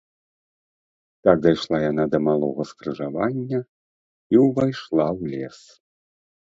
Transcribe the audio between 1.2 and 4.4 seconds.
Так дайшла яна да малога скрыжавання і